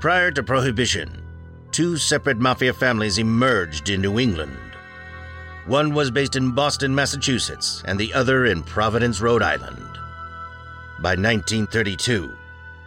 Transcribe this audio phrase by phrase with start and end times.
[0.00, 1.22] Prior to Prohibition,
[1.72, 4.56] two separate mafia families emerged in New England.
[5.66, 9.98] One was based in Boston, Massachusetts, and the other in Providence, Rhode Island.
[11.02, 12.32] By 1932,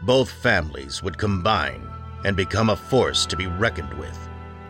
[0.01, 1.87] both families would combine
[2.25, 4.17] and become a force to be reckoned with.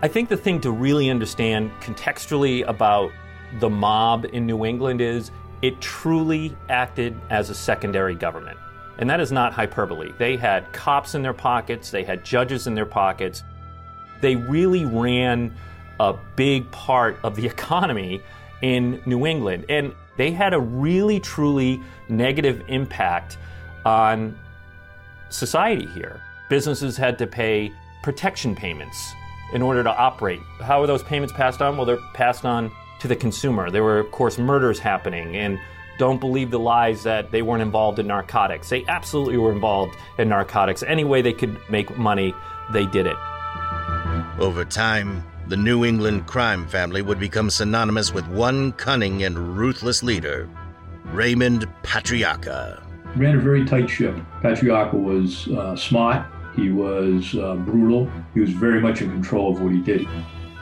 [0.02, 3.14] I think the thing to really understand contextually about
[3.62, 5.32] the mob in New England is
[5.62, 8.60] it truly acted as a secondary government.
[8.98, 10.12] And that is not hyperbole.
[10.18, 13.44] They had cops in their pockets, they had judges in their pockets.
[14.22, 15.54] They really ran
[16.00, 18.22] a big part of the economy
[18.62, 19.66] in New England.
[19.70, 23.38] And they had a really, truly negative impact
[23.86, 24.38] on
[25.30, 26.22] society here.
[26.50, 29.14] Businesses had to pay protection payments
[29.54, 30.40] in order to operate.
[30.62, 31.78] How are those payments passed on?
[31.78, 33.70] Well, they're passed on to the consumer.
[33.70, 35.60] There were, of course, murders happening, and
[35.98, 38.70] don't believe the lies that they weren't involved in narcotics.
[38.70, 40.84] They absolutely were involved in narcotics.
[40.84, 42.34] Any way they could make money,
[42.72, 43.18] they did it.
[44.40, 50.02] Over time, the New England crime family would become synonymous with one cunning and ruthless
[50.02, 50.50] leader,
[51.06, 52.82] Raymond Patriarca.
[53.16, 54.16] Ran a very tight ship.
[54.42, 59.62] Patriarca was uh, smart, he was uh, brutal, he was very much in control of
[59.62, 60.08] what he did.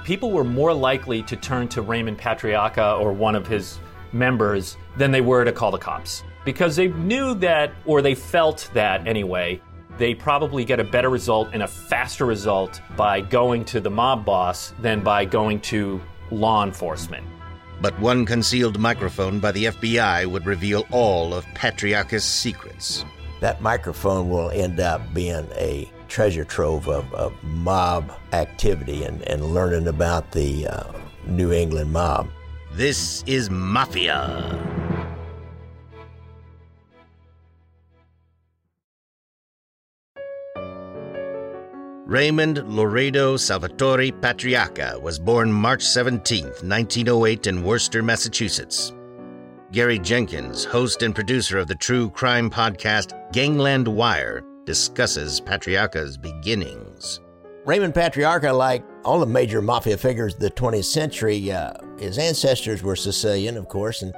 [0.03, 3.79] People were more likely to turn to Raymond Patriarca or one of his
[4.11, 8.69] members than they were to call the cops because they knew that, or they felt
[8.73, 9.61] that anyway,
[9.97, 14.25] they probably get a better result and a faster result by going to the mob
[14.25, 17.25] boss than by going to law enforcement.
[17.81, 23.03] But one concealed microphone by the FBI would reveal all of Patriarca's secrets.
[23.39, 29.43] That microphone will end up being a treasure trove of, of mob activity and, and
[29.45, 30.91] learning about the uh,
[31.25, 32.29] New England mob.
[32.73, 34.80] This is Mafia.
[42.11, 48.91] Raymond Loredo Salvatore Patriarca was born March 17, 1908, in Worcester, Massachusetts.
[49.71, 57.21] Gary Jenkins, host and producer of the true crime podcast Gangland Wire, discusses Patriarca's beginnings.
[57.65, 62.83] Raymond Patriarca, like all the major mafia figures of the 20th century, uh, his ancestors
[62.83, 64.13] were Sicilian, of course, and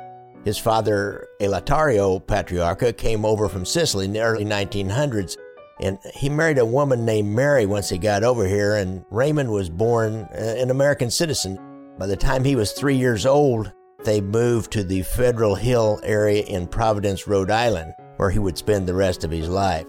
[0.45, 5.37] his father, Elatario Patriarca, came over from Sicily in the early 1900s.
[5.83, 9.69] And he married a woman named Mary once he got over here, and Raymond was
[9.69, 11.59] born uh, an American citizen.
[11.99, 13.73] By the time he was three years old,
[14.05, 18.87] they moved to the Federal Hill area in Providence, Rhode Island, where he would spend
[18.87, 19.85] the rest of his life.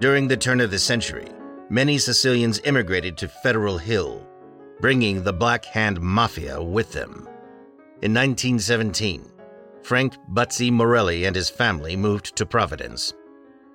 [0.00, 1.28] During the turn of the century,
[1.70, 4.26] many Sicilians immigrated to Federal Hill,
[4.82, 7.26] bringing the Black Hand Mafia with them.
[8.02, 9.24] In 1917,
[9.82, 13.14] Frank Butsy Morelli and his family moved to Providence.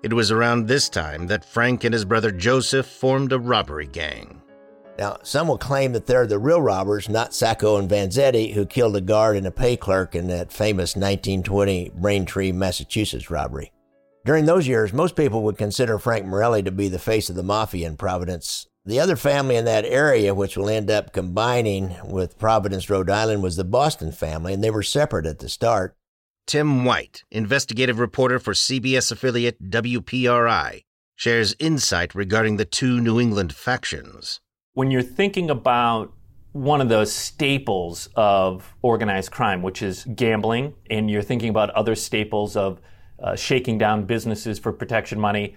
[0.03, 4.41] It was around this time that Frank and his brother Joseph formed a robbery gang.
[4.97, 8.95] Now, some will claim that they're the real robbers, not Sacco and Vanzetti, who killed
[8.95, 13.71] a guard and a pay clerk in that famous 1920 Braintree, Massachusetts robbery.
[14.25, 17.43] During those years, most people would consider Frank Morelli to be the face of the
[17.43, 18.67] mafia in Providence.
[18.85, 23.43] The other family in that area, which will end up combining with Providence, Rhode Island,
[23.43, 25.95] was the Boston family, and they were separate at the start.
[26.47, 30.83] Tim White, investigative reporter for CBS affiliate WPRI,
[31.15, 34.39] shares insight regarding the two New England factions.
[34.73, 36.13] When you're thinking about
[36.53, 41.95] one of the staples of organized crime, which is gambling, and you're thinking about other
[41.95, 42.81] staples of
[43.21, 45.55] uh, shaking down businesses for protection money,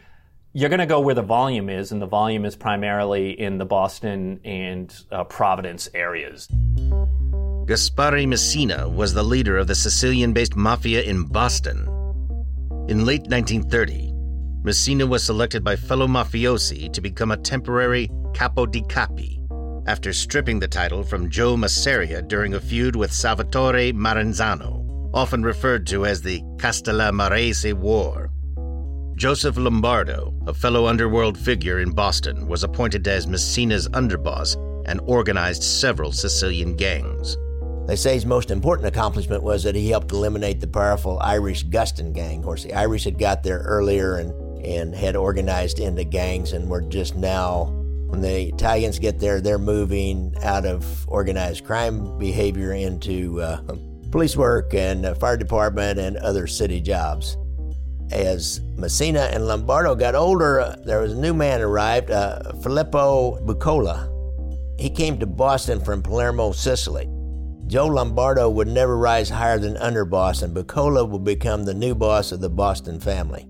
[0.52, 3.64] you're going to go where the volume is, and the volume is primarily in the
[3.64, 6.48] Boston and uh, Providence areas.
[7.66, 11.88] Gaspare Messina was the leader of the Sicilian based mafia in Boston.
[12.90, 14.12] In late 1930,
[14.62, 19.40] Messina was selected by fellow mafiosi to become a temporary capo di capi
[19.86, 25.86] after stripping the title from Joe Masseria during a feud with Salvatore Maranzano, often referred
[25.86, 28.30] to as the Castellammarese War.
[29.16, 34.54] Joseph Lombardo, a fellow underworld figure in Boston, was appointed as Messina's underboss
[34.86, 37.38] and organized several Sicilian gangs.
[37.86, 42.14] They say his most important accomplishment was that he helped eliminate the powerful Irish Gustin
[42.14, 42.38] gang.
[42.38, 44.32] Of course, the Irish had got there earlier and,
[44.64, 47.64] and had organized into gangs and were just now,
[48.08, 53.60] when the Italians get there, they're moving out of organized crime behavior into uh,
[54.10, 57.36] police work and uh, fire department and other city jobs.
[58.10, 63.44] As Messina and Lombardo got older, uh, there was a new man arrived, uh, Filippo
[63.44, 64.10] Buccola.
[64.78, 67.10] He came to Boston from Palermo, Sicily.
[67.66, 72.30] Joe Lombardo would never rise higher than underboss, and Buccola would become the new boss
[72.30, 73.48] of the Boston family.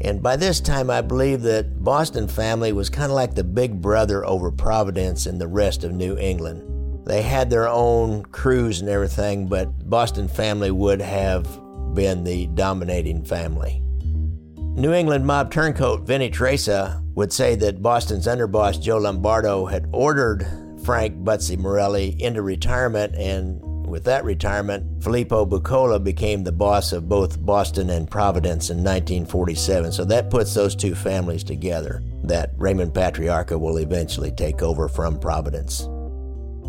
[0.00, 3.80] And by this time, I believe that Boston family was kind of like the big
[3.80, 7.06] brother over Providence and the rest of New England.
[7.06, 11.44] They had their own crews and everything, but Boston family would have
[11.94, 13.82] been the dominating family.
[14.56, 20.46] New England mob turncoat Vinnie Teresa would say that Boston's underboss Joe Lombardo had ordered
[20.86, 27.08] Frank Butsy Morelli into retirement, and with that retirement, Filippo Buccola became the boss of
[27.08, 29.90] both Boston and Providence in 1947.
[29.90, 35.18] So that puts those two families together, that Raymond Patriarca will eventually take over from
[35.18, 35.88] Providence.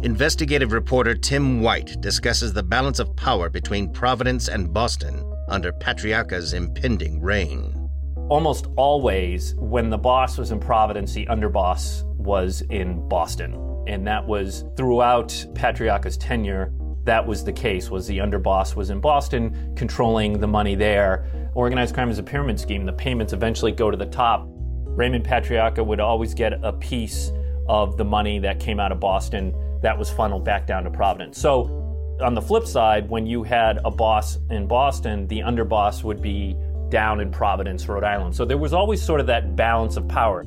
[0.02, 6.54] Investigative reporter Tim White discusses the balance of power between Providence and Boston under Patriarca's
[6.54, 7.88] impending reign.
[8.30, 13.67] Almost always, when the boss was in Providence, the underboss was in Boston.
[13.88, 16.72] And that was throughout Patriarca's tenure.
[17.06, 17.90] That was the case.
[17.90, 21.26] Was the underboss was in Boston, controlling the money there.
[21.56, 22.86] Organized crime is a pyramid scheme.
[22.86, 24.46] The payments eventually go to the top.
[24.48, 27.32] Raymond Patriarca would always get a piece
[27.70, 31.40] of the money that came out of Boston that was funneled back down to Providence.
[31.40, 31.84] So,
[32.22, 36.58] on the flip side, when you had a boss in Boston, the underboss would be
[36.90, 38.36] down in Providence, Rhode Island.
[38.36, 40.46] So there was always sort of that balance of power.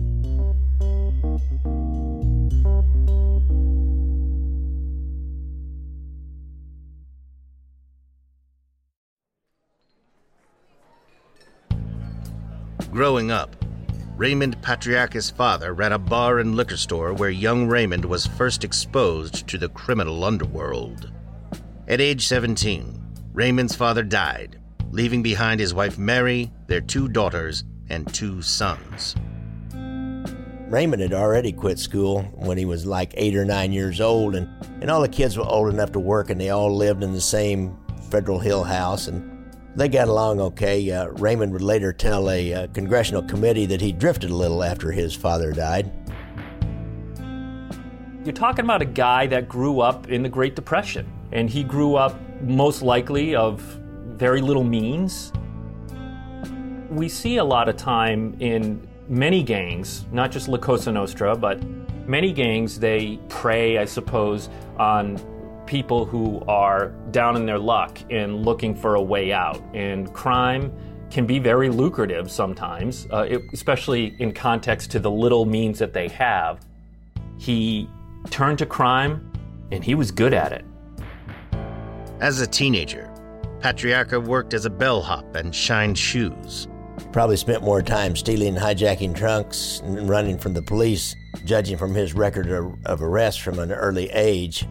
[12.91, 13.55] Growing up,
[14.17, 19.47] Raymond Patriarca's father ran a bar and liquor store where young Raymond was first exposed
[19.47, 21.11] to the criminal underworld.
[21.87, 23.01] At age 17,
[23.33, 24.61] Raymond's father died,
[24.91, 29.15] leaving behind his wife Mary, their two daughters, and two sons.
[29.73, 34.49] Raymond had already quit school when he was like eight or nine years old, and,
[34.81, 37.21] and all the kids were old enough to work, and they all lived in the
[37.21, 37.77] same
[38.11, 39.07] Federal Hill house.
[39.07, 39.40] And
[39.77, 40.91] they got along okay.
[40.91, 44.91] Uh, Raymond would later tell a uh, congressional committee that he drifted a little after
[44.91, 45.93] his father died.
[48.25, 51.95] You're talking about a guy that grew up in the Great Depression, and he grew
[51.95, 53.61] up most likely of
[54.17, 55.33] very little means.
[56.91, 61.63] We see a lot of time in many gangs, not just La Cosa Nostra, but
[62.07, 65.17] many gangs, they prey, I suppose, on
[65.71, 69.63] people who are down in their luck and looking for a way out.
[69.73, 70.73] And crime
[71.13, 75.93] can be very lucrative sometimes, uh, it, especially in context to the little means that
[75.93, 76.67] they have.
[77.39, 77.89] He
[78.31, 79.31] turned to crime
[79.71, 80.65] and he was good at it.
[82.19, 83.09] As a teenager,
[83.61, 86.67] Patriarca worked as a bellhop and shined shoes.
[87.13, 91.15] Probably spent more time stealing and hijacking trunks and running from the police,
[91.45, 94.67] judging from his record of, of arrests from an early age.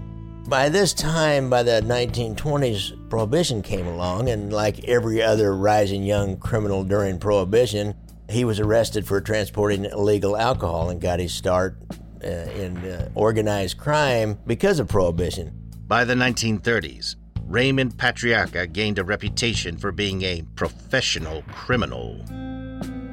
[0.50, 6.38] By this time, by the 1920s, Prohibition came along, and like every other rising young
[6.38, 7.94] criminal during Prohibition,
[8.28, 11.78] he was arrested for transporting illegal alcohol and got his start
[12.24, 15.54] uh, in uh, organized crime because of Prohibition.
[15.86, 17.16] By the 1930s,
[17.46, 22.26] Raymond Patriarca gained a reputation for being a professional criminal.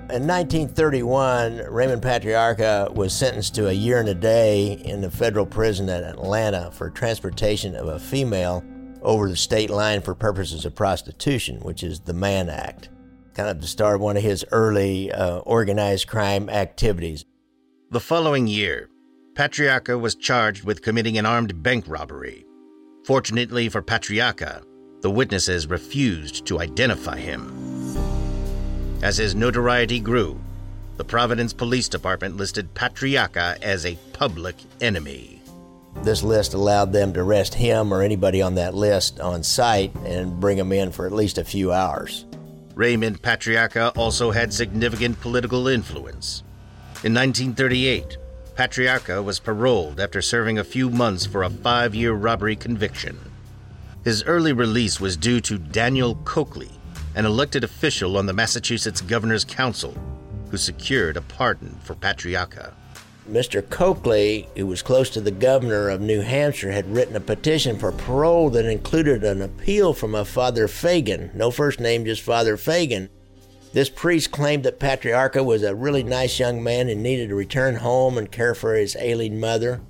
[0.09, 5.45] In 1931, Raymond Patriarca was sentenced to a year and a day in the federal
[5.45, 8.63] prison at Atlanta for transportation of a female
[9.03, 12.89] over the state line for purposes of prostitution, which is the Mann Act,
[13.35, 17.25] kind of the start of one of his early uh, organized crime activities.
[17.91, 18.89] The following year,
[19.35, 22.47] Patriarca was charged with committing an armed bank robbery.
[23.05, 24.63] Fortunately for Patriarca,
[25.01, 27.76] the witnesses refused to identify him.
[29.03, 30.41] As his notoriety grew,
[30.97, 35.43] the Providence Police Department listed Patriarca as a public enemy.
[36.03, 40.41] This list allowed them to arrest him or anybody on that list on site and
[40.41, 42.25] bring him in for at least a few hours.
[42.75, 46.43] Raymond Patriarca also had significant political influence.
[47.05, 48.17] In 1938,
[48.55, 53.19] Patriarca was paroled after serving a few months for a five year robbery conviction.
[54.05, 56.71] His early release was due to Daniel Coakley,
[57.17, 59.97] an elected official on the Massachusetts Governor's Council,
[60.51, 62.75] who secured a pardon for Patriarca.
[63.29, 63.69] Mr.
[63.69, 67.91] Coakley, who was close to the governor of New Hampshire, had written a petition for
[67.91, 71.31] parole that included an appeal from a Father Fagan.
[71.35, 73.09] No first name, just Father Fagan.
[73.73, 77.77] This priest claimed that Patriarca was a really nice young man and needed to return
[77.77, 79.81] home and care for his ailing mother.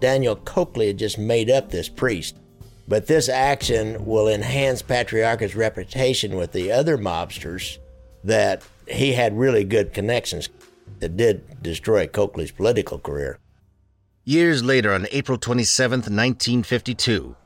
[0.00, 2.36] Daniel Coakley had just made up this priest.
[2.88, 7.78] But this action will enhance Patriarca's reputation with the other mobsters
[8.22, 10.48] that he had really good connections
[11.00, 13.38] that did destroy Coakley's political career.
[14.24, 17.36] Years later, on April 27, 1952,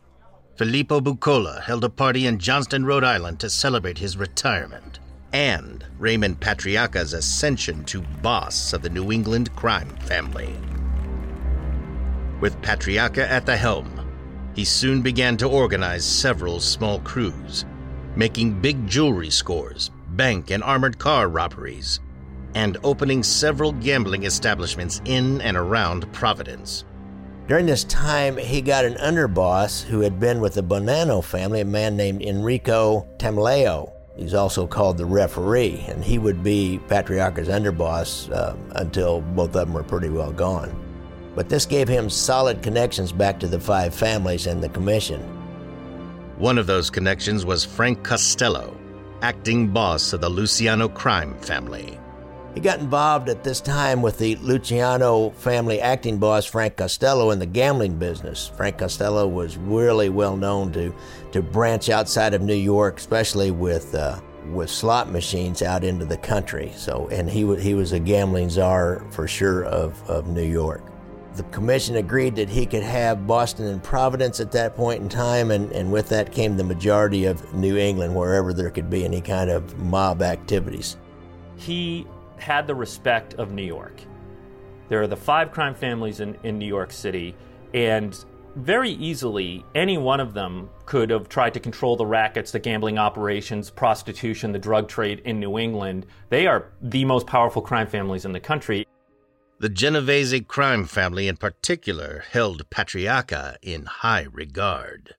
[0.56, 4.98] Filippo Buccola held a party in Johnston, Rhode Island to celebrate his retirement.
[5.32, 10.52] and Raymond Patriarca's ascension to boss of the New England crime family.
[12.40, 13.99] With Patriarca at the helm,
[14.54, 17.64] he soon began to organize several small crews,
[18.16, 22.00] making big jewelry scores, bank and armored car robberies,
[22.54, 26.84] and opening several gambling establishments in and around Providence.
[27.46, 31.64] During this time, he got an underboss who had been with the Bonanno family, a
[31.64, 33.92] man named Enrico Tameleo.
[34.16, 39.66] He's also called the referee, and he would be Patriarca's underboss uh, until both of
[39.66, 40.70] them were pretty well gone.
[41.34, 45.20] But this gave him solid connections back to the five families and the commission.
[46.38, 48.76] One of those connections was Frank Costello,
[49.22, 51.98] acting boss of the Luciano crime family.
[52.54, 57.38] He got involved at this time with the Luciano family acting boss Frank Costello in
[57.38, 58.50] the gambling business.
[58.56, 60.92] Frank Costello was really well known to,
[61.30, 64.18] to branch outside of New York, especially with uh,
[64.52, 66.72] with slot machines out into the country.
[66.74, 70.89] So, and he was he was a gambling czar for sure of, of New York.
[71.34, 75.50] The commission agreed that he could have Boston and Providence at that point in time,
[75.50, 79.20] and, and with that came the majority of New England, wherever there could be any
[79.20, 80.96] kind of mob activities.
[81.56, 82.06] He
[82.38, 84.00] had the respect of New York.
[84.88, 87.36] There are the five crime families in, in New York City,
[87.74, 88.24] and
[88.56, 92.98] very easily, any one of them could have tried to control the rackets, the gambling
[92.98, 96.06] operations, prostitution, the drug trade in New England.
[96.30, 98.84] They are the most powerful crime families in the country.
[99.60, 105.14] The Genovese crime family in particular held Patriarca in high regard.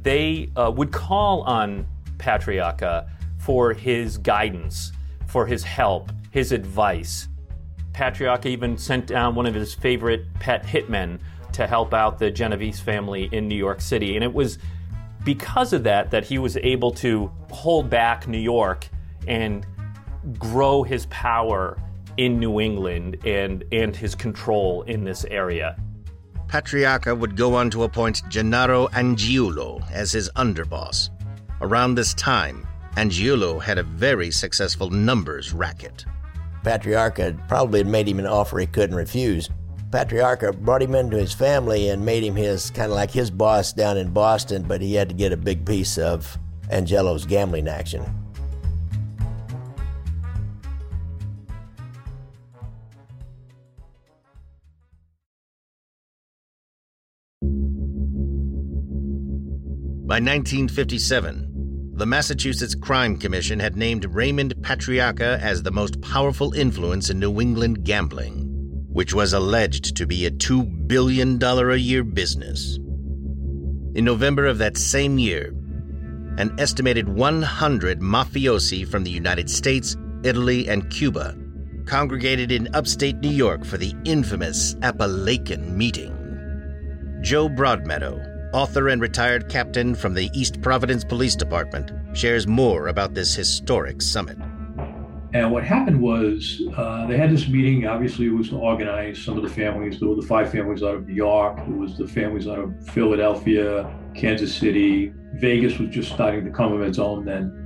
[0.00, 3.08] They uh, would call on Patriarca
[3.38, 4.92] for his guidance,
[5.26, 7.26] for his help, his advice.
[7.92, 11.18] Patriarca even sent down one of his favorite pet hitmen
[11.50, 14.14] to help out the Genovese family in New York City.
[14.14, 14.60] And it was
[15.24, 18.86] because of that that he was able to hold back New York
[19.26, 19.66] and
[20.38, 21.76] grow his power
[22.16, 25.76] in New England and, and his control in this area.
[26.48, 31.08] Patriarca would go on to appoint Gennaro Angiulo as his underboss.
[31.62, 32.66] Around this time,
[32.96, 36.04] Angiulo had a very successful numbers racket.
[36.62, 39.48] Patriarca probably had made him an offer he couldn't refuse.
[39.90, 43.72] Patriarca brought him into his family and made him his kind of like his boss
[43.72, 46.38] down in Boston, but he had to get a big piece of
[46.70, 48.21] Angiulo's gambling action.
[60.24, 67.18] 1957, the Massachusetts Crime Commission had named Raymond Patriarca as the most powerful influence in
[67.18, 68.48] New England gambling,
[68.92, 72.76] which was alleged to be a $2 billion a year business.
[73.94, 75.54] In November of that same year,
[76.38, 81.36] an estimated 100 mafiosi from the United States, Italy, and Cuba
[81.86, 86.16] congregated in upstate New York for the infamous Apalachin meeting.
[87.20, 93.14] Joe Broadmeadow, author and retired captain from the East Providence Police Department, shares more about
[93.14, 94.38] this historic summit.
[95.34, 97.86] And what happened was uh, they had this meeting.
[97.86, 99.98] Obviously, it was to organize some of the families.
[99.98, 101.56] There were the five families out of New York.
[101.56, 105.14] There was the families out of Philadelphia, Kansas City.
[105.34, 107.58] Vegas was just starting to come of its own then.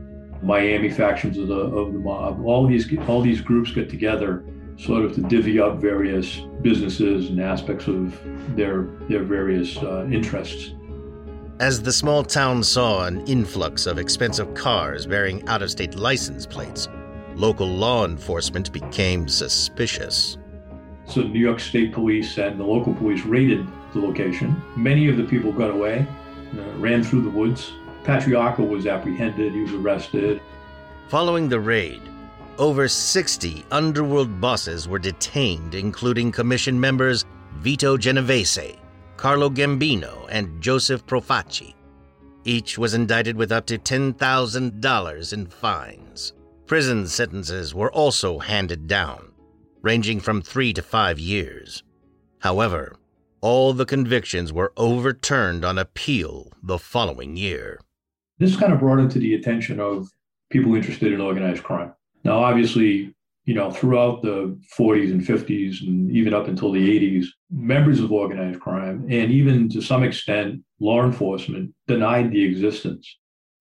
[0.42, 2.44] Miami factions of the of the mob.
[2.44, 4.44] All these all these groups get together,
[4.78, 8.18] sort of to divvy up various businesses and aspects of
[8.56, 10.72] their their various uh, interests.
[11.58, 16.44] As the small town saw an influx of expensive cars bearing out of state license
[16.44, 16.88] plates,
[17.34, 20.36] local law enforcement became suspicious.
[21.06, 24.60] So, New York State Police and the local police raided the location.
[24.76, 26.06] Many of the people got away,
[26.58, 27.72] uh, ran through the woods.
[28.04, 30.40] Patriarca was apprehended, he was arrested.
[31.08, 32.02] Following the raid,
[32.58, 37.24] over 60 underworld bosses were detained, including commission members
[37.58, 38.76] Vito Genovese,
[39.16, 41.74] Carlo Gambino, and Joseph Profaci.
[42.44, 46.32] Each was indicted with up to $10,000 in fines.
[46.66, 49.32] Prison sentences were also handed down,
[49.82, 51.82] ranging from three to five years.
[52.40, 52.96] However,
[53.40, 57.80] all the convictions were overturned on appeal the following year.
[58.38, 60.10] This kind of brought into the attention of
[60.50, 61.92] people interested in organized crime.
[62.26, 63.14] Now, obviously,
[63.44, 68.10] you know, throughout the 40s and 50s and even up until the 80s, members of
[68.10, 73.16] organized crime and even to some extent law enforcement denied the existence.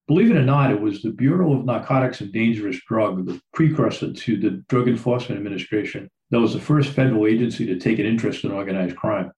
[0.07, 4.11] Believe it or not, it was the Bureau of Narcotics and Dangerous Drug, the precursor
[4.11, 8.43] to the Drug Enforcement Administration, that was the first federal agency to take an interest
[8.43, 9.31] in organized crime.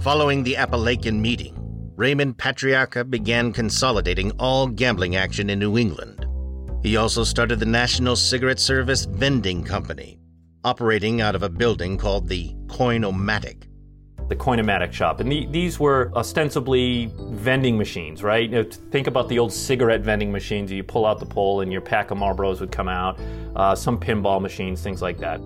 [0.00, 1.54] Following the Apalachin meeting,
[1.94, 6.17] Raymond Patriarca began consolidating all gambling action in New England.
[6.82, 10.20] He also started the National Cigarette Service Vending Company,
[10.62, 13.64] operating out of a building called the Coinomatic.
[14.28, 15.18] The Coinomatic shop.
[15.18, 18.48] And the, these were ostensibly vending machines, right?
[18.48, 20.70] You know, think about the old cigarette vending machines.
[20.70, 23.18] You pull out the pole and your pack of Marlboros would come out,
[23.56, 25.40] uh, some pinball machines, things like that.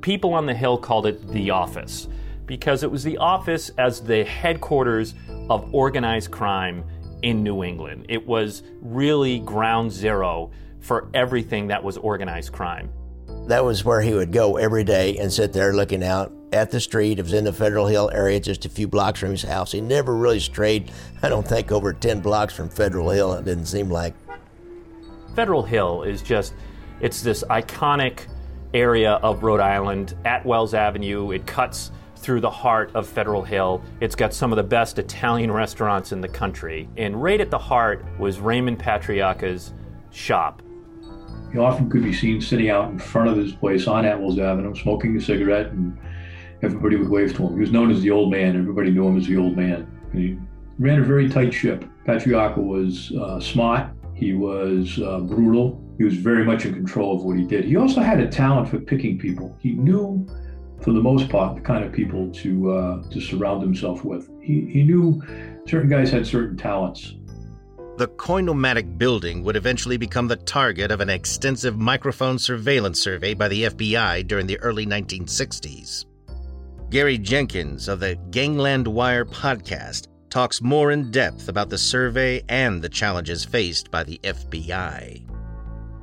[0.00, 2.08] People on the Hill called it the office
[2.46, 5.14] because it was the office as the headquarters
[5.50, 6.82] of organized crime
[7.20, 8.06] in New England.
[8.08, 12.90] It was really ground zero for everything that was organized crime.
[13.46, 16.80] That was where he would go every day and sit there looking out at the
[16.80, 17.18] street.
[17.18, 19.72] It was in the Federal Hill area, just a few blocks from his house.
[19.72, 20.90] He never really strayed,
[21.22, 24.14] I don't think, over 10 blocks from Federal Hill, it didn't seem like.
[25.34, 26.54] Federal Hill is just,
[27.00, 28.26] it's this iconic
[28.74, 31.30] area of Rhode Island Atwells Avenue.
[31.30, 33.82] It cuts through the heart of Federal Hill.
[34.00, 36.88] It's got some of the best Italian restaurants in the country.
[36.96, 39.72] And right at the heart was Raymond Patriarca's
[40.10, 40.62] shop.
[41.52, 44.74] He often could be seen sitting out in front of his place on Atwells Avenue,
[44.74, 45.98] smoking a cigarette, and
[46.62, 47.54] everybody would wave to him.
[47.54, 48.56] He was known as the old man.
[48.56, 49.86] Everybody knew him as the old man.
[50.12, 50.38] And he
[50.78, 51.84] ran a very tight ship.
[52.06, 53.90] Patriarca was uh, smart.
[54.14, 55.82] He was uh, brutal.
[55.96, 57.64] He was very much in control of what he did.
[57.64, 59.56] He also had a talent for picking people.
[59.60, 60.26] He knew,
[60.80, 64.28] for the most part, the kind of people to uh, to surround himself with.
[64.42, 65.22] He, he knew
[65.66, 67.14] certain guys had certain talents.
[67.98, 73.48] The Coinomatic building would eventually become the target of an extensive microphone surveillance survey by
[73.48, 76.04] the FBI during the early 1960s.
[76.90, 82.80] Gary Jenkins of the Gangland Wire podcast talks more in depth about the survey and
[82.80, 85.28] the challenges faced by the FBI.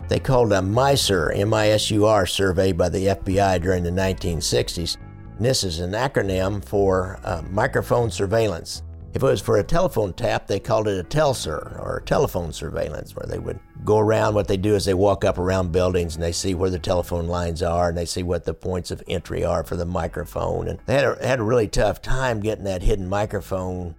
[0.09, 4.97] They called a MISUR, M-I-S-U-R survey by the FBI during the 1960s.
[5.37, 8.83] And this is an acronym for uh, microphone surveillance.
[9.15, 13.15] If it was for a telephone tap, they called it a TELSUR or telephone surveillance,
[13.15, 14.35] where they would go around.
[14.35, 17.27] What they do is they walk up around buildings and they see where the telephone
[17.27, 20.67] lines are and they see what the points of entry are for the microphone.
[20.67, 23.95] And they had a, had a really tough time getting that hidden microphone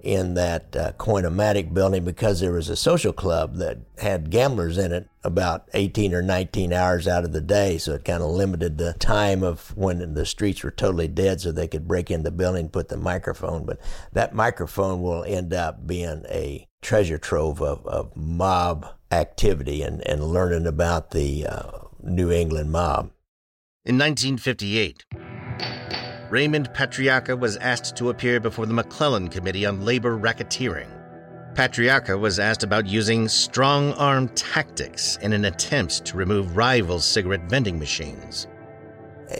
[0.00, 4.92] in that uh, Coinomatic building because there was a social club that had gamblers in
[4.92, 7.78] it about 18 or 19 hours out of the day.
[7.78, 11.52] So it kind of limited the time of when the streets were totally dead so
[11.52, 13.66] they could break in the building and put the microphone.
[13.66, 13.80] But
[14.12, 20.22] that microphone will end up being a treasure trove of, of mob activity and, and
[20.22, 21.70] learning about the uh,
[22.02, 23.10] New England mob.
[23.84, 25.04] In 1958,
[26.30, 30.88] Raymond Patriarca was asked to appear before the McClellan Committee on Labor Racketeering.
[31.54, 37.48] Patriarca was asked about using strong arm tactics in an attempt to remove rival cigarette
[37.48, 38.46] vending machines.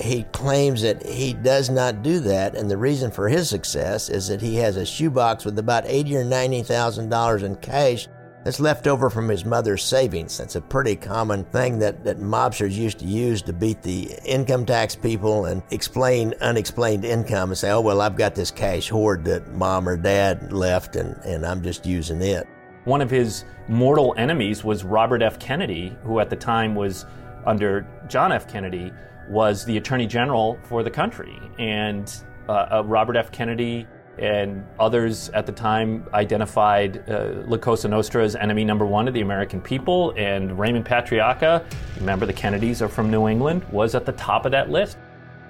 [0.00, 4.28] He claims that he does not do that, and the reason for his success is
[4.28, 8.08] that he has a shoebox with about eighty or ninety thousand dollars in cash
[8.48, 10.38] that's left over from his mother's savings.
[10.38, 14.64] That's a pretty common thing that, that mobsters used to use to beat the income
[14.64, 19.26] tax people and explain unexplained income and say, oh, well, I've got this cash hoard
[19.26, 22.46] that mom or dad left and, and I'm just using it.
[22.84, 25.38] One of his mortal enemies was Robert F.
[25.38, 27.04] Kennedy, who at the time was
[27.44, 28.50] under John F.
[28.50, 28.90] Kennedy,
[29.28, 31.38] was the Attorney General for the country.
[31.58, 32.10] And
[32.48, 33.30] uh, uh, Robert F.
[33.30, 33.86] Kennedy
[34.18, 39.14] and others at the time identified uh, La Cosa Nostra as enemy number one of
[39.14, 40.12] the American people.
[40.16, 41.64] And Raymond Patriarca,
[41.96, 44.98] remember the Kennedys are from New England, was at the top of that list.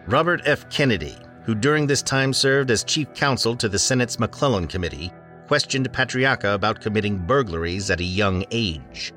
[0.06, 0.68] Robert F.
[0.70, 5.12] Kennedy, who during this time served as chief counsel to the Senate's McClellan Committee,
[5.46, 9.12] questioned Patriarca about committing burglaries at a young age.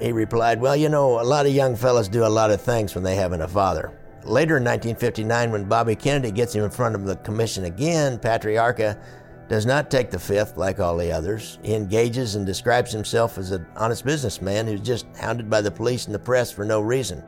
[0.00, 2.94] He replied, Well, you know, a lot of young fellas do a lot of things
[2.94, 3.97] when they haven't a father.
[4.24, 8.98] Later in 1959, when Bobby Kennedy gets him in front of the commission again, Patriarca
[9.48, 11.58] does not take the fifth like all the others.
[11.62, 16.06] He engages and describes himself as an honest businessman who's just hounded by the police
[16.06, 17.22] and the press for no reason.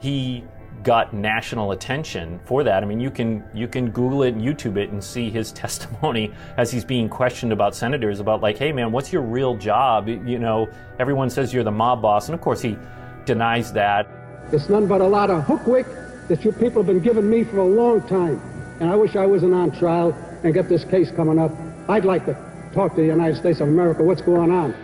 [0.00, 0.44] He
[0.82, 2.82] got national attention for that.
[2.82, 6.32] I mean, you can you can Google it and YouTube it and see his testimony
[6.56, 10.08] as he's being questioned about senators about like, hey man, what's your real job?
[10.08, 12.78] You know, everyone says you're the mob boss, and of course he
[13.26, 14.08] denies that.
[14.52, 15.86] It's none but a lot of hookwick
[16.28, 18.40] that you people have been giving me for a long time.
[18.80, 21.52] And I wish I wasn't on trial and get this case coming up.
[21.88, 22.36] I'd like to
[22.74, 24.74] talk to the United States of America what's going on.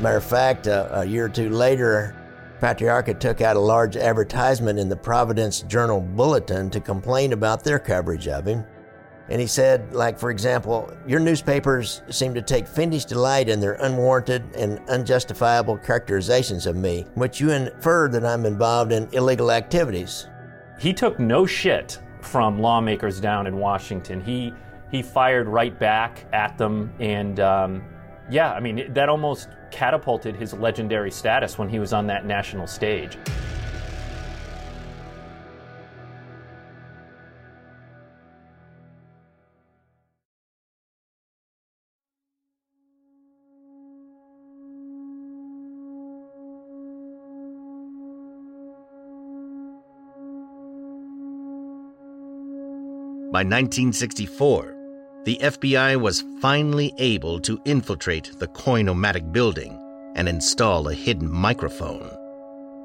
[0.00, 2.16] Matter of fact, uh, a year or two later,
[2.60, 7.78] Patriarca took out a large advertisement in the Providence Journal Bulletin to complain about their
[7.78, 8.64] coverage of him.
[9.32, 13.72] And he said, like, for example, your newspapers seem to take fiendish delight in their
[13.80, 20.26] unwarranted and unjustifiable characterizations of me, which you infer that I'm involved in illegal activities.
[20.78, 24.20] He took no shit from lawmakers down in Washington.
[24.20, 24.52] He
[24.90, 27.82] he fired right back at them, and um,
[28.30, 32.66] Yeah, I mean, that almost catapulted his legendary status when he was on that national
[32.66, 33.16] stage.
[53.42, 54.76] By 1964,
[55.24, 59.76] the FBI was finally able to infiltrate the Coin-O-Matic building
[60.14, 62.08] and install a hidden microphone.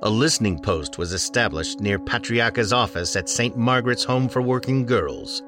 [0.01, 3.55] A listening post was established near Patriarca's office at St.
[3.55, 5.43] Margaret's Home for Working Girls.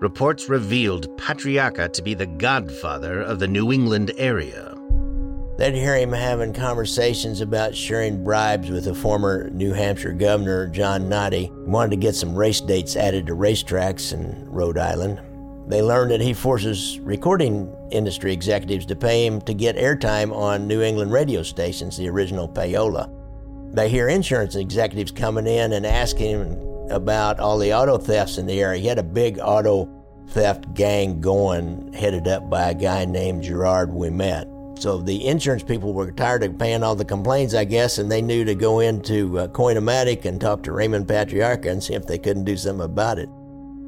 [0.00, 4.74] Reports revealed Patriarca to be the godfather of the New England area.
[5.60, 11.06] They'd hear him having conversations about sharing bribes with the former New Hampshire governor, John
[11.06, 11.50] Noddy.
[11.52, 15.20] Wanted to get some race dates added to racetracks in Rhode Island.
[15.68, 20.66] They learned that he forces recording industry executives to pay him to get airtime on
[20.66, 23.12] New England radio stations, the original payola.
[23.74, 26.52] They hear insurance executives coming in and asking him
[26.90, 28.80] about all the auto thefts in the area.
[28.80, 29.90] He had a big auto
[30.28, 34.56] theft gang going, headed up by a guy named Gerard Ouimet.
[34.80, 38.22] So the insurance people were tired of paying all the complaints, I guess, and they
[38.22, 42.16] knew to go into uh, Coin-O-Matic and talk to Raymond Patriarca and see if they
[42.16, 43.28] couldn't do something about it.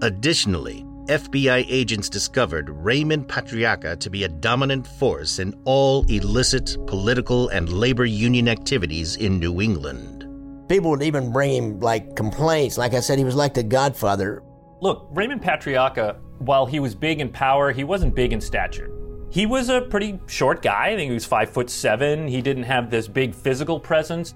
[0.03, 7.49] Additionally, FBI agents discovered Raymond Patriarca to be a dominant force in all illicit political
[7.49, 10.29] and labor union activities in New England.
[10.69, 12.77] People would even bring him like complaints.
[12.77, 14.43] Like I said, he was like the godfather.
[14.83, 18.92] Look, Raymond Patriarca, while he was big in power, he wasn't big in stature.
[19.33, 20.89] He was a pretty short guy.
[20.89, 22.29] I think he was five foot seven.
[22.29, 24.35] He didn't have this big physical presence,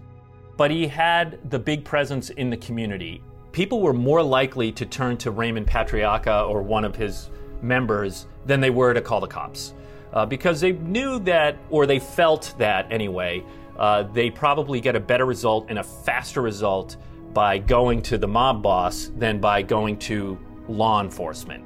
[0.57, 3.23] but he had the big presence in the community.
[3.53, 7.29] People were more likely to turn to Raymond Patriarca or one of his
[7.61, 9.75] members than they were to call the cops.
[10.15, 13.45] Uh, because they knew that, or they felt that anyway,
[13.79, 16.97] uh, they probably get a better result and a faster result
[17.35, 21.63] by going to the mob boss than by going to law enforcement.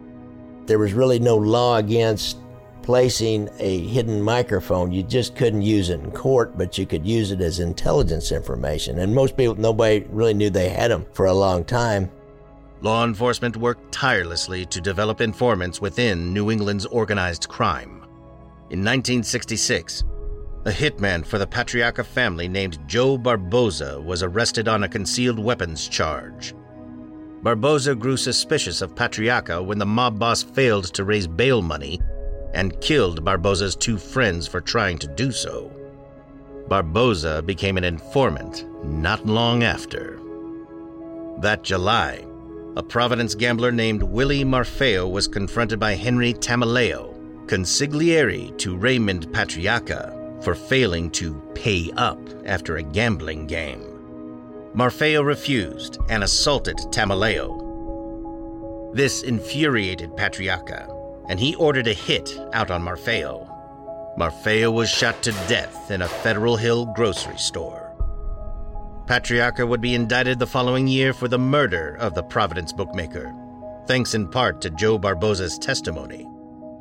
[0.67, 2.39] There was really no law against
[2.83, 4.93] placing a hidden microphone.
[4.93, 8.99] You just couldn't use it in court, but you could use it as intelligence information.
[8.99, 12.11] And most people, nobody really knew they had them for a long time.
[12.83, 18.03] Law enforcement worked tirelessly to develop informants within New England's organized crime.
[18.71, 20.05] In 1966,
[20.65, 25.89] a hitman for the Patriarca family named Joe Barboza was arrested on a concealed weapons
[25.89, 26.55] charge.
[27.43, 32.01] Barboza grew suspicious of Patriarca when the mob boss failed to raise bail money
[32.55, 35.71] and killed Barboza's two friends for trying to do so.
[36.69, 40.21] Barboza became an informant not long after.
[41.39, 42.25] That July,
[42.77, 47.15] a Providence gambler named Willie Marfeo was confronted by Henry Tameleo,
[47.47, 53.83] consigliere to Raymond Patriarca, for failing to pay up after a gambling game.
[54.75, 57.57] Marfeo refused and assaulted Tameleo.
[58.95, 60.89] This infuriated Patriarca,
[61.31, 63.49] and he ordered a hit out on Marfeo.
[64.19, 67.95] Marfeo was shot to death in a Federal Hill grocery store.
[69.07, 73.33] Patriarca would be indicted the following year for the murder of the Providence bookmaker,
[73.87, 76.29] thanks in part to Joe Barboza's testimony.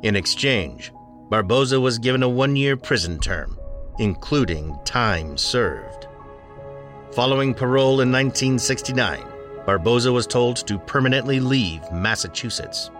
[0.02, 0.92] In exchange,
[1.28, 3.56] Barboza was given a one year prison term,
[4.00, 6.08] including time served.
[7.12, 9.22] Following parole in 1969,
[9.64, 12.90] Barboza was told to permanently leave Massachusetts.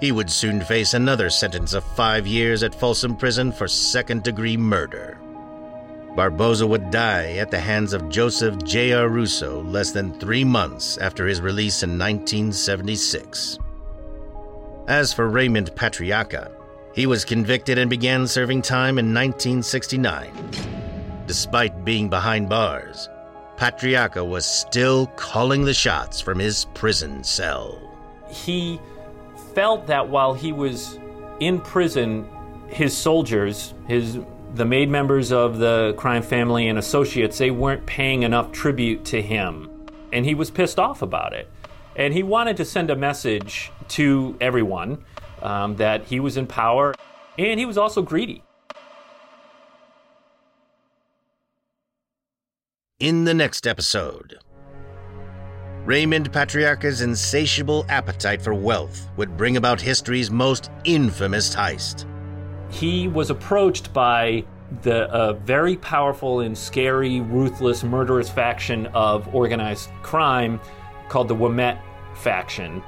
[0.00, 4.56] He would soon face another sentence of five years at Folsom Prison for second degree
[4.56, 5.18] murder.
[6.16, 9.08] Barboza would die at the hands of Joseph J.R.
[9.08, 13.58] Russo less than three months after his release in 1976.
[14.88, 16.50] As for Raymond Patriarca,
[16.94, 20.32] he was convicted and began serving time in 1969.
[21.26, 23.08] Despite being behind bars,
[23.56, 27.78] Patriarca was still calling the shots from his prison cell.
[28.28, 28.80] He
[29.54, 30.98] felt that while he was
[31.40, 32.28] in prison,
[32.68, 34.18] his soldiers, his
[34.54, 39.22] the made members of the crime family and associates, they weren't paying enough tribute to
[39.22, 39.70] him.
[40.12, 41.48] And he was pissed off about it.
[41.94, 45.04] And he wanted to send a message to everyone
[45.42, 46.94] um, that he was in power
[47.38, 48.42] and he was also greedy.
[52.98, 54.38] In the next episode,
[55.90, 62.06] Raymond Patriarca's insatiable appetite for wealth would bring about history's most infamous heist.
[62.70, 64.44] He was approached by
[64.82, 70.60] the uh, very powerful and scary, ruthless, murderous faction of organized crime
[71.08, 71.80] called the Ouimet
[72.14, 72.84] faction.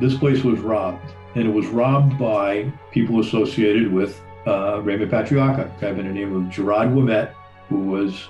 [0.00, 5.66] This place was robbed, and it was robbed by people associated with uh, Raymond Patriarca,
[5.66, 7.32] a guy by the name of Gerard Ouimet,
[7.68, 8.26] who was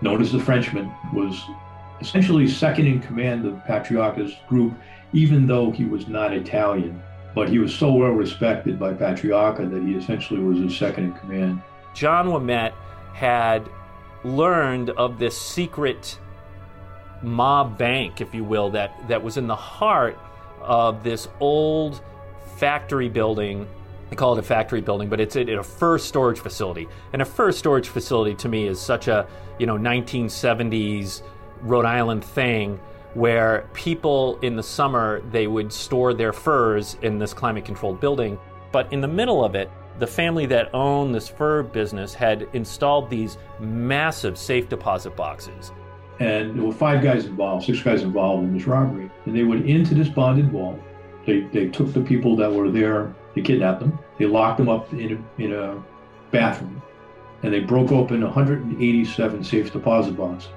[0.00, 1.44] known as the Frenchman, was
[2.00, 4.74] essentially second in command of Patriarca's group,
[5.12, 7.02] even though he was not Italian.
[7.34, 11.12] But he was so well respected by Patriarca that he essentially was his second in
[11.14, 11.62] command.
[11.94, 12.72] John Ouimet
[13.12, 13.68] had
[14.24, 16.18] learned of this secret
[17.22, 20.18] mob bank, if you will, that, that was in the heart
[20.60, 22.02] of this old
[22.56, 23.66] factory building.
[24.10, 26.88] They call it a factory building, but it's a, a fur storage facility.
[27.12, 29.26] And a fur storage facility to me is such a
[29.58, 31.22] you know 1970s
[31.62, 32.78] Rhode Island thing
[33.14, 38.38] where people in the summer they would store their furs in this climate controlled building.
[38.70, 43.10] But in the middle of it, the family that owned this fur business had installed
[43.10, 45.72] these massive safe deposit boxes.
[46.20, 49.10] And there were five guys involved, six guys involved in this robbery.
[49.24, 50.78] And they went into this bonded vault.
[51.26, 54.92] They, they took the people that were there, they kidnapped them, they locked them up
[54.92, 55.82] in a, in a
[56.30, 56.82] bathroom,
[57.42, 60.50] and they broke open 187 safe deposit boxes.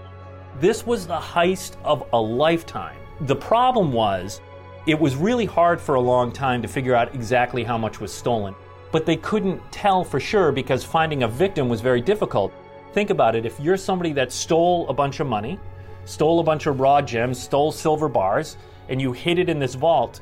[0.59, 2.97] This was the heist of a lifetime.
[3.21, 4.41] The problem was,
[4.85, 8.13] it was really hard for a long time to figure out exactly how much was
[8.13, 8.55] stolen.
[8.91, 12.51] But they couldn't tell for sure because finding a victim was very difficult.
[12.93, 15.59] Think about it if you're somebody that stole a bunch of money,
[16.05, 18.57] stole a bunch of raw gems, stole silver bars,
[18.89, 20.21] and you hid it in this vault,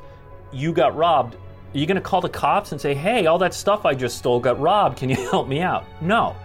[0.52, 1.34] you got robbed.
[1.34, 4.18] Are you going to call the cops and say, hey, all that stuff I just
[4.18, 4.98] stole got robbed.
[4.98, 5.84] Can you help me out?
[6.00, 6.36] No.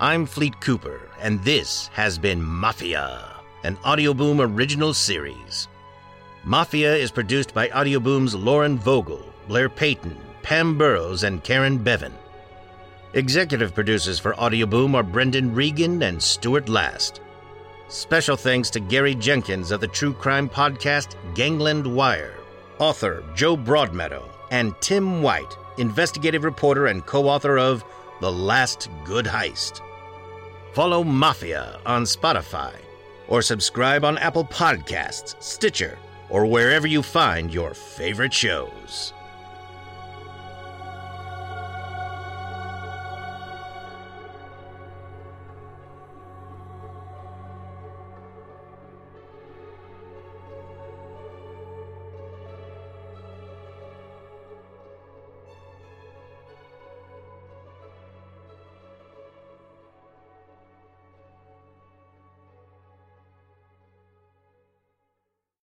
[0.00, 5.68] I'm Fleet Cooper, and this has been Mafia, an Audioboom original series.
[6.44, 12.14] Mafia is produced by Audioboom's Lauren Vogel, Blair Payton, Pam Burrows, and Karen Bevan.
[13.14, 17.20] Executive producers for Audioboom are Brendan Regan and Stuart Last.
[17.88, 22.34] Special thanks to Gary Jenkins of the true crime podcast Gangland Wire,
[22.78, 27.84] author Joe Broadmeadow, and Tim White, investigative reporter and co author of
[28.20, 29.80] The Last Good Heist.
[30.72, 32.72] Follow Mafia on Spotify
[33.26, 35.98] or subscribe on Apple Podcasts, Stitcher,
[36.30, 39.12] or wherever you find your favorite shows.